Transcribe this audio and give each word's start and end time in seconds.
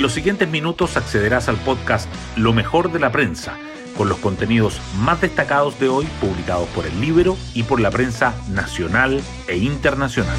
En 0.00 0.04
los 0.04 0.14
siguientes 0.14 0.48
minutos 0.48 0.96
accederás 0.96 1.50
al 1.50 1.58
podcast 1.58 2.08
Lo 2.34 2.54
mejor 2.54 2.90
de 2.90 2.98
la 2.98 3.12
prensa, 3.12 3.58
con 3.98 4.08
los 4.08 4.16
contenidos 4.16 4.80
más 4.96 5.20
destacados 5.20 5.78
de 5.78 5.90
hoy 5.90 6.06
publicados 6.22 6.66
por 6.70 6.86
el 6.86 6.98
libro 7.02 7.36
y 7.52 7.64
por 7.64 7.80
la 7.80 7.90
prensa 7.90 8.32
nacional 8.48 9.20
e 9.46 9.58
internacional. 9.58 10.38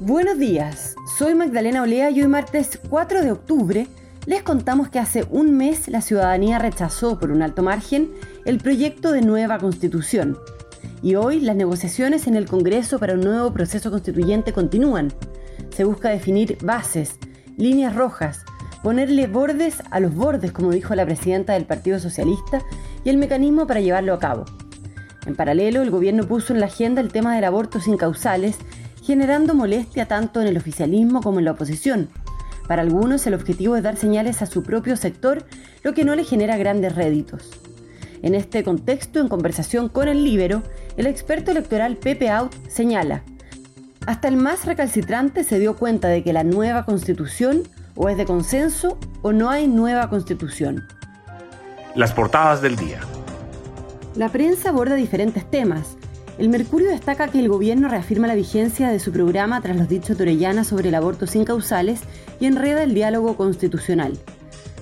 Buenos 0.00 0.36
días, 0.36 0.96
soy 1.16 1.36
Magdalena 1.36 1.82
Olea 1.82 2.10
y 2.10 2.22
hoy 2.22 2.26
martes 2.26 2.80
4 2.90 3.22
de 3.22 3.30
octubre 3.30 3.86
les 4.26 4.42
contamos 4.42 4.88
que 4.88 4.98
hace 4.98 5.24
un 5.30 5.56
mes 5.56 5.86
la 5.86 6.00
ciudadanía 6.00 6.58
rechazó 6.58 7.20
por 7.20 7.30
un 7.30 7.42
alto 7.42 7.62
margen 7.62 8.10
el 8.44 8.58
proyecto 8.58 9.12
de 9.12 9.22
nueva 9.22 9.58
constitución. 9.58 10.36
Y 11.02 11.16
hoy 11.16 11.40
las 11.40 11.56
negociaciones 11.56 12.28
en 12.28 12.36
el 12.36 12.46
Congreso 12.46 13.00
para 13.00 13.14
un 13.14 13.22
nuevo 13.22 13.52
proceso 13.52 13.90
constituyente 13.90 14.52
continúan. 14.52 15.12
Se 15.70 15.82
busca 15.82 16.10
definir 16.10 16.58
bases, 16.62 17.18
líneas 17.56 17.96
rojas, 17.96 18.44
ponerle 18.84 19.26
bordes 19.26 19.82
a 19.90 19.98
los 19.98 20.14
bordes, 20.14 20.52
como 20.52 20.70
dijo 20.70 20.94
la 20.94 21.04
presidenta 21.04 21.54
del 21.54 21.64
Partido 21.64 21.98
Socialista, 21.98 22.62
y 23.04 23.08
el 23.08 23.16
mecanismo 23.16 23.66
para 23.66 23.80
llevarlo 23.80 24.14
a 24.14 24.20
cabo. 24.20 24.44
En 25.26 25.34
paralelo, 25.34 25.82
el 25.82 25.90
gobierno 25.90 26.24
puso 26.28 26.52
en 26.52 26.60
la 26.60 26.66
agenda 26.66 27.00
el 27.00 27.10
tema 27.10 27.34
del 27.34 27.44
aborto 27.44 27.80
sin 27.80 27.96
causales, 27.96 28.56
generando 29.02 29.54
molestia 29.54 30.06
tanto 30.06 30.40
en 30.40 30.46
el 30.46 30.56
oficialismo 30.56 31.20
como 31.20 31.40
en 31.40 31.46
la 31.46 31.52
oposición. 31.52 32.10
Para 32.68 32.82
algunos 32.82 33.26
el 33.26 33.34
objetivo 33.34 33.74
es 33.76 33.82
dar 33.82 33.96
señales 33.96 34.40
a 34.40 34.46
su 34.46 34.62
propio 34.62 34.96
sector, 34.96 35.44
lo 35.82 35.94
que 35.94 36.04
no 36.04 36.14
le 36.14 36.22
genera 36.22 36.56
grandes 36.56 36.94
réditos. 36.94 37.50
En 38.22 38.36
este 38.36 38.62
contexto, 38.62 39.18
en 39.18 39.28
conversación 39.28 39.88
con 39.88 40.06
el 40.06 40.22
Libero, 40.22 40.62
el 40.96 41.06
experto 41.06 41.50
electoral 41.50 41.96
Pepe 41.96 42.30
Out 42.30 42.54
señala, 42.68 43.22
hasta 44.06 44.28
el 44.28 44.36
más 44.36 44.64
recalcitrante 44.64 45.44
se 45.44 45.58
dio 45.58 45.76
cuenta 45.76 46.08
de 46.08 46.22
que 46.22 46.32
la 46.32 46.44
nueva 46.44 46.84
constitución 46.84 47.62
o 47.94 48.08
es 48.08 48.16
de 48.16 48.24
consenso 48.24 48.98
o 49.22 49.32
no 49.32 49.50
hay 49.50 49.68
nueva 49.68 50.08
constitución. 50.08 50.86
Las 51.94 52.12
portadas 52.12 52.62
del 52.62 52.76
día. 52.76 53.00
La 54.16 54.28
prensa 54.28 54.70
aborda 54.70 54.94
diferentes 54.94 55.48
temas. 55.48 55.96
El 56.38 56.48
Mercurio 56.48 56.90
destaca 56.90 57.28
que 57.28 57.38
el 57.38 57.48
gobierno 57.48 57.88
reafirma 57.88 58.26
la 58.26 58.34
vigencia 58.34 58.88
de 58.88 58.98
su 58.98 59.12
programa 59.12 59.60
tras 59.60 59.76
los 59.76 59.88
dichos 59.88 60.16
de 60.16 60.24
Orellana 60.24 60.64
sobre 60.64 60.88
el 60.88 60.94
aborto 60.94 61.26
sin 61.26 61.44
causales 61.44 62.00
y 62.40 62.46
enreda 62.46 62.82
el 62.82 62.94
diálogo 62.94 63.36
constitucional. 63.36 64.18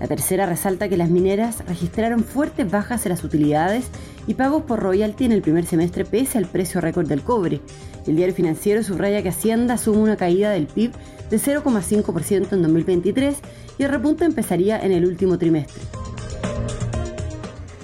La 0.00 0.06
tercera 0.06 0.46
resalta 0.46 0.88
que 0.88 0.96
las 0.96 1.10
mineras 1.10 1.64
registraron 1.66 2.22
fuertes 2.22 2.70
bajas 2.70 3.04
en 3.04 3.10
las 3.10 3.24
utilidades 3.24 3.86
y 4.26 4.34
pagos 4.34 4.62
por 4.62 4.80
royalty 4.80 5.24
en 5.24 5.32
el 5.32 5.42
primer 5.42 5.66
semestre 5.66 6.04
pese 6.04 6.38
al 6.38 6.46
precio 6.46 6.80
récord 6.80 7.08
del 7.08 7.22
cobre. 7.22 7.60
El 8.06 8.16
diario 8.16 8.34
financiero 8.34 8.82
subraya 8.82 9.22
que 9.22 9.30
Hacienda 9.30 9.74
asume 9.74 9.98
una 9.98 10.16
caída 10.16 10.50
del 10.50 10.68
PIB 10.68 10.92
de 11.30 11.36
0,5% 11.36 12.52
en 12.52 12.62
2023 12.62 13.36
y 13.78 13.82
el 13.82 13.90
repunte 13.90 14.24
empezaría 14.24 14.80
en 14.80 14.92
el 14.92 15.04
último 15.04 15.36
trimestre. 15.36 15.82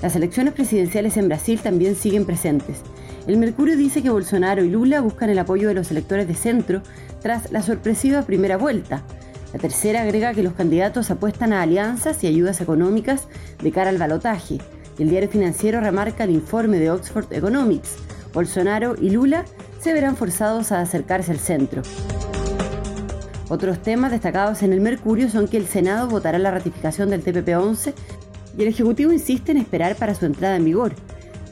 Las 0.00 0.14
elecciones 0.14 0.54
presidenciales 0.54 1.16
en 1.16 1.28
Brasil 1.28 1.60
también 1.60 1.96
siguen 1.96 2.26
presentes. 2.26 2.82
El 3.26 3.38
Mercurio 3.38 3.76
dice 3.76 4.02
que 4.02 4.10
Bolsonaro 4.10 4.62
y 4.62 4.70
Lula 4.70 5.00
buscan 5.00 5.30
el 5.30 5.38
apoyo 5.38 5.66
de 5.66 5.74
los 5.74 5.90
electores 5.90 6.28
de 6.28 6.34
centro 6.34 6.82
tras 7.22 7.50
la 7.50 7.62
sorpresiva 7.62 8.22
primera 8.22 8.58
vuelta. 8.58 9.02
La 9.54 9.60
tercera 9.60 10.02
agrega 10.02 10.34
que 10.34 10.42
los 10.42 10.54
candidatos 10.54 11.12
apuestan 11.12 11.52
a 11.52 11.62
alianzas 11.62 12.24
y 12.24 12.26
ayudas 12.26 12.60
económicas 12.60 13.28
de 13.62 13.70
cara 13.70 13.90
al 13.90 13.98
balotaje. 13.98 14.58
El 14.98 15.10
diario 15.10 15.28
financiero 15.28 15.80
remarca 15.80 16.24
el 16.24 16.30
informe 16.30 16.80
de 16.80 16.90
Oxford 16.90 17.32
Economics. 17.32 17.94
Bolsonaro 18.32 18.96
y 19.00 19.10
Lula 19.10 19.44
se 19.78 19.92
verán 19.92 20.16
forzados 20.16 20.72
a 20.72 20.80
acercarse 20.80 21.30
al 21.30 21.38
centro. 21.38 21.82
Otros 23.48 23.80
temas 23.80 24.10
destacados 24.10 24.64
en 24.64 24.72
el 24.72 24.80
Mercurio 24.80 25.30
son 25.30 25.46
que 25.46 25.58
el 25.58 25.68
Senado 25.68 26.08
votará 26.08 26.40
la 26.40 26.50
ratificación 26.50 27.10
del 27.10 27.22
TPP-11 27.22 27.94
y 28.58 28.62
el 28.62 28.68
Ejecutivo 28.68 29.12
insiste 29.12 29.52
en 29.52 29.58
esperar 29.58 29.94
para 29.94 30.16
su 30.16 30.26
entrada 30.26 30.56
en 30.56 30.64
vigor, 30.64 30.94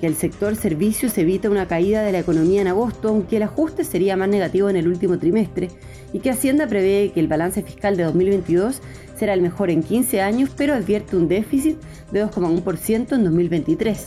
que 0.02 0.08
el 0.08 0.16
sector 0.16 0.56
servicios 0.56 1.16
evita 1.16 1.48
una 1.48 1.68
caída 1.68 2.02
de 2.02 2.10
la 2.10 2.18
economía 2.18 2.60
en 2.60 2.66
agosto, 2.66 3.10
aunque 3.10 3.36
el 3.36 3.44
ajuste 3.44 3.84
sería 3.84 4.16
más 4.16 4.28
negativo 4.28 4.68
en 4.68 4.74
el 4.74 4.88
último 4.88 5.16
trimestre, 5.16 5.68
y 6.12 6.18
que 6.18 6.30
Hacienda 6.30 6.66
prevé 6.66 7.12
que 7.14 7.20
el 7.20 7.28
balance 7.28 7.62
fiscal 7.62 7.96
de 7.96 8.02
2022 8.02 8.82
será 9.16 9.32
el 9.32 9.42
mejor 9.42 9.70
en 9.70 9.84
15 9.84 10.20
años, 10.20 10.50
pero 10.56 10.74
advierte 10.74 11.16
un 11.16 11.28
déficit 11.28 11.76
de 12.10 12.26
2,1% 12.26 13.14
en 13.14 13.22
2023. 13.22 14.06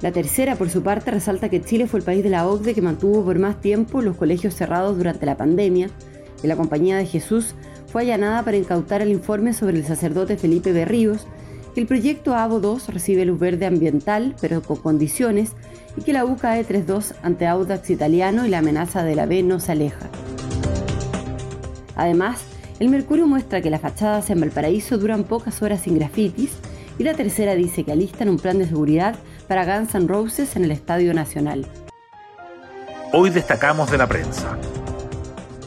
La 0.00 0.10
tercera, 0.10 0.56
por 0.56 0.70
su 0.70 0.82
parte, 0.82 1.10
resalta 1.10 1.50
que 1.50 1.60
Chile 1.60 1.86
fue 1.86 2.00
el 2.00 2.06
país 2.06 2.24
de 2.24 2.30
la 2.30 2.48
OCDE 2.48 2.72
que 2.72 2.80
mantuvo 2.80 3.22
por 3.22 3.38
más 3.38 3.60
tiempo 3.60 4.00
los 4.00 4.16
colegios 4.16 4.54
cerrados 4.54 4.96
durante 4.96 5.26
la 5.26 5.36
pandemia, 5.36 5.90
que 6.40 6.48
la 6.48 6.56
Compañía 6.56 6.96
de 6.96 7.04
Jesús 7.04 7.54
fue 7.88 8.02
allanada 8.02 8.42
para 8.42 8.56
incautar 8.56 9.02
el 9.02 9.10
informe 9.10 9.52
sobre 9.52 9.76
el 9.76 9.84
sacerdote 9.84 10.38
Felipe 10.38 10.72
Berríos, 10.72 11.26
que 11.78 11.82
el 11.82 11.86
proyecto 11.86 12.34
AVO 12.34 12.58
2 12.58 12.88
recibe 12.88 13.24
luz 13.24 13.38
verde 13.38 13.64
ambiental, 13.64 14.34
pero 14.40 14.62
con 14.62 14.78
condiciones, 14.78 15.52
y 15.96 16.02
que 16.02 16.12
la 16.12 16.24
UCAE 16.24 16.64
32 16.64 17.14
ante 17.22 17.46
Audax 17.46 17.88
italiano 17.90 18.44
y 18.44 18.48
la 18.48 18.58
amenaza 18.58 19.04
de 19.04 19.14
la 19.14 19.26
B 19.26 19.44
no 19.44 19.60
se 19.60 19.70
aleja. 19.70 20.10
Además, 21.94 22.40
el 22.80 22.88
Mercurio 22.88 23.28
muestra 23.28 23.60
que 23.60 23.70
las 23.70 23.80
fachadas 23.80 24.28
en 24.30 24.40
Valparaíso 24.40 24.98
duran 24.98 25.22
pocas 25.22 25.62
horas 25.62 25.82
sin 25.82 25.96
grafitis 25.96 26.50
y 26.98 27.04
la 27.04 27.14
tercera 27.14 27.54
dice 27.54 27.84
que 27.84 27.92
alistan 27.92 28.28
un 28.28 28.40
plan 28.40 28.58
de 28.58 28.66
seguridad 28.66 29.14
para 29.46 29.64
Guns 29.64 29.94
N' 29.94 30.08
Roses 30.08 30.56
en 30.56 30.64
el 30.64 30.72
Estadio 30.72 31.14
Nacional. 31.14 31.64
Hoy 33.12 33.30
destacamos 33.30 33.88
de 33.88 33.98
la 33.98 34.08
prensa. 34.08 34.58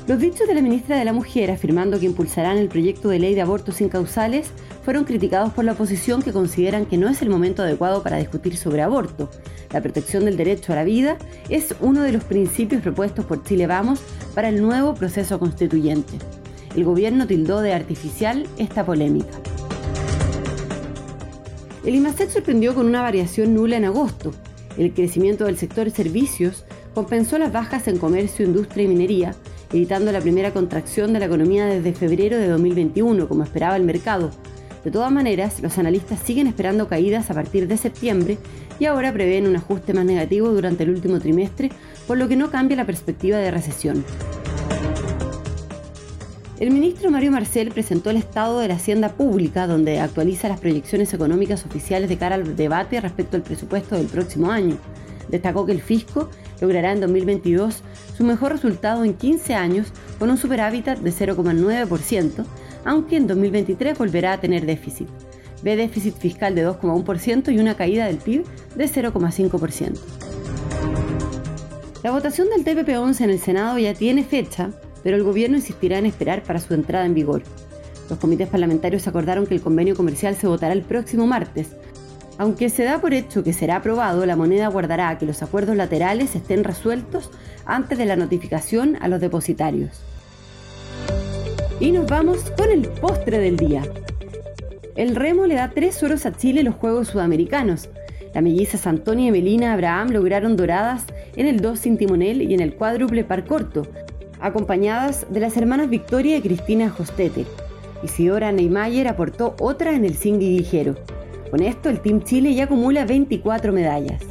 Los 0.07 0.19
dichos 0.19 0.47
de 0.47 0.55
la 0.55 0.63
ministra 0.63 0.97
de 0.97 1.05
la 1.05 1.13
Mujer 1.13 1.51
afirmando 1.51 1.99
que 1.99 2.07
impulsarán 2.07 2.57
el 2.57 2.69
proyecto 2.69 3.09
de 3.09 3.19
ley 3.19 3.35
de 3.35 3.41
abortos 3.41 3.75
sin 3.75 3.87
causales 3.87 4.49
fueron 4.83 5.03
criticados 5.03 5.53
por 5.53 5.63
la 5.63 5.73
oposición 5.73 6.23
que 6.23 6.33
consideran 6.33 6.87
que 6.87 6.97
no 6.97 7.07
es 7.07 7.21
el 7.21 7.29
momento 7.29 7.61
adecuado 7.61 8.01
para 8.01 8.17
discutir 8.17 8.57
sobre 8.57 8.81
aborto. 8.81 9.29
La 9.71 9.79
protección 9.79 10.25
del 10.25 10.37
derecho 10.37 10.73
a 10.73 10.77
la 10.77 10.83
vida 10.83 11.17
es 11.49 11.75
uno 11.81 12.01
de 12.01 12.13
los 12.13 12.23
principios 12.23 12.81
propuestos 12.81 13.25
por 13.25 13.43
Chile 13.43 13.67
Vamos 13.67 14.01
para 14.33 14.49
el 14.49 14.59
nuevo 14.59 14.95
proceso 14.95 15.37
constituyente. 15.37 16.13
El 16.75 16.83
gobierno 16.83 17.27
tildó 17.27 17.61
de 17.61 17.73
artificial 17.73 18.47
esta 18.57 18.83
polémica. 18.83 19.39
El 21.85 21.93
IMASEC 21.93 22.29
sorprendió 22.31 22.73
con 22.73 22.87
una 22.87 23.03
variación 23.03 23.53
nula 23.53 23.77
en 23.77 23.85
agosto. 23.85 24.31
El 24.77 24.93
crecimiento 24.93 25.45
del 25.45 25.57
sector 25.57 25.91
servicios 25.91 26.65
compensó 26.95 27.37
las 27.37 27.51
bajas 27.51 27.87
en 27.87 27.97
comercio, 27.97 28.45
industria 28.45 28.85
y 28.85 28.87
minería, 28.87 29.35
evitando 29.73 30.11
la 30.11 30.21
primera 30.21 30.51
contracción 30.51 31.13
de 31.13 31.19
la 31.19 31.25
economía 31.25 31.65
desde 31.65 31.93
febrero 31.93 32.37
de 32.37 32.47
2021, 32.47 33.27
como 33.27 33.43
esperaba 33.43 33.75
el 33.75 33.83
mercado, 33.83 34.31
de 34.83 34.89
todas 34.89 35.11
maneras, 35.11 35.61
los 35.61 35.77
analistas 35.77 36.19
siguen 36.19 36.47
esperando 36.47 36.87
caídas 36.87 37.29
a 37.29 37.35
partir 37.35 37.67
de 37.67 37.77
septiembre 37.77 38.39
y 38.79 38.85
ahora 38.85 39.13
prevén 39.13 39.45
un 39.45 39.55
ajuste 39.55 39.93
más 39.93 40.05
negativo 40.05 40.49
durante 40.49 40.83
el 40.83 40.89
último 40.89 41.19
trimestre, 41.19 41.69
por 42.07 42.17
lo 42.17 42.27
que 42.27 42.35
no 42.35 42.49
cambia 42.49 42.77
la 42.77 42.85
perspectiva 42.85 43.37
de 43.37 43.51
recesión. 43.51 44.03
El 46.59 46.71
ministro 46.71 47.11
Mario 47.11 47.31
Marcel 47.31 47.69
presentó 47.69 48.09
el 48.09 48.17
estado 48.17 48.59
de 48.59 48.67
la 48.67 48.75
hacienda 48.75 49.09
pública, 49.09 49.67
donde 49.67 49.99
actualiza 49.99 50.49
las 50.49 50.59
proyecciones 50.59 51.13
económicas 51.13 51.65
oficiales 51.65 52.09
de 52.09 52.17
cara 52.17 52.35
al 52.35 52.55
debate 52.55 52.99
respecto 53.01 53.37
al 53.37 53.43
presupuesto 53.43 53.95
del 53.95 54.07
próximo 54.07 54.51
año. 54.51 54.77
Destacó 55.29 55.65
que 55.65 55.71
el 55.71 55.81
fisco 55.81 56.29
logrará 56.61 56.93
en 56.93 57.01
2022 57.01 57.83
su 58.15 58.23
mejor 58.23 58.53
resultado 58.53 59.03
en 59.03 59.15
15 59.15 59.55
años 59.55 59.87
con 60.19 60.29
un 60.29 60.37
superávit 60.37 60.85
de 60.85 61.11
0,9%, 61.11 62.45
aunque 62.85 63.17
en 63.17 63.27
2023 63.27 63.97
volverá 63.97 64.33
a 64.33 64.39
tener 64.39 64.65
déficit. 64.65 65.09
Ve 65.63 65.75
déficit 65.75 66.15
fiscal 66.15 66.55
de 66.55 66.67
2,1% 66.67 67.53
y 67.53 67.59
una 67.59 67.75
caída 67.75 68.05
del 68.05 68.17
PIB 68.17 68.45
de 68.75 68.85
0,5%. 68.85 69.99
La 72.03 72.11
votación 72.11 72.47
del 72.49 72.63
TPP-11 72.63 73.21
en 73.21 73.29
el 73.29 73.39
Senado 73.39 73.77
ya 73.77 73.93
tiene 73.93 74.23
fecha, 74.23 74.71
pero 75.03 75.17
el 75.17 75.23
gobierno 75.23 75.57
insistirá 75.57 75.99
en 75.99 76.07
esperar 76.07 76.41
para 76.41 76.59
su 76.59 76.73
entrada 76.73 77.05
en 77.05 77.13
vigor. 77.13 77.43
Los 78.09 78.17
comités 78.17 78.49
parlamentarios 78.49 79.07
acordaron 79.07 79.45
que 79.45 79.53
el 79.53 79.61
convenio 79.61 79.95
comercial 79.95 80.35
se 80.35 80.47
votará 80.47 80.73
el 80.73 80.81
próximo 80.81 81.27
martes. 81.27 81.69
Aunque 82.37 82.69
se 82.69 82.83
da 82.83 82.99
por 82.99 83.13
hecho 83.13 83.43
que 83.43 83.53
será 83.53 83.77
aprobado, 83.77 84.25
la 84.25 84.35
moneda 84.35 84.67
guardará 84.67 85.17
que 85.17 85.25
los 85.25 85.43
acuerdos 85.43 85.75
laterales 85.75 86.35
estén 86.35 86.63
resueltos 86.63 87.29
antes 87.65 87.97
de 87.97 88.05
la 88.05 88.15
notificación 88.15 88.97
a 89.01 89.07
los 89.07 89.21
depositarios. 89.21 90.01
Y 91.79 91.91
nos 91.91 92.07
vamos 92.07 92.39
con 92.57 92.71
el 92.71 92.87
postre 92.87 93.39
del 93.39 93.57
día. 93.57 93.83
El 94.95 95.15
remo 95.15 95.45
le 95.45 95.55
da 95.55 95.69
tres 95.69 96.01
oros 96.03 96.25
a 96.25 96.31
Chile 96.31 96.59
en 96.59 96.67
los 96.67 96.75
Juegos 96.75 97.09
Sudamericanos. 97.09 97.89
La 98.33 98.41
mellizas 98.41 98.87
Antonia 98.87 99.27
y 99.27 99.31
Melina 99.31 99.73
Abraham 99.73 100.09
lograron 100.09 100.55
doradas 100.55 101.05
en 101.35 101.47
el 101.47 101.59
2 101.59 101.79
sin 101.79 101.97
timonel 101.97 102.41
y 102.41 102.53
en 102.53 102.59
el 102.59 102.75
cuádruple 102.75 103.23
par 103.23 103.45
corto, 103.45 103.87
acompañadas 104.39 105.25
de 105.29 105.39
las 105.39 105.57
hermanas 105.57 105.89
Victoria 105.89 106.37
y 106.37 106.41
Cristina 106.41 106.93
Hostete. 106.97 107.45
Isidora 108.03 108.51
Neymayer 108.51 109.07
aportó 109.07 109.55
otra 109.59 109.95
en 109.95 110.05
el 110.05 110.15
single 110.15 110.49
ligero. 110.49 110.95
Con 111.51 111.61
esto, 111.61 111.89
el 111.89 111.99
Team 111.99 112.23
Chile 112.23 112.55
ya 112.55 112.63
acumula 112.63 113.03
24 113.03 113.73
medallas. 113.73 114.23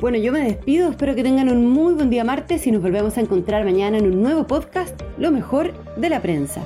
Bueno, 0.00 0.16
yo 0.18 0.32
me 0.32 0.40
despido, 0.40 0.90
espero 0.90 1.16
que 1.16 1.24
tengan 1.24 1.48
un 1.48 1.66
muy 1.66 1.94
buen 1.94 2.10
día 2.10 2.22
martes 2.22 2.64
y 2.68 2.70
nos 2.70 2.80
volvemos 2.80 3.18
a 3.18 3.22
encontrar 3.22 3.64
mañana 3.64 3.98
en 3.98 4.06
un 4.06 4.22
nuevo 4.22 4.46
podcast, 4.46 5.00
Lo 5.18 5.32
mejor 5.32 5.72
de 5.96 6.10
la 6.10 6.22
prensa. 6.22 6.64